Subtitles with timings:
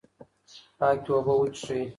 [0.77, 1.81] پاکې اوبه وڅښئ.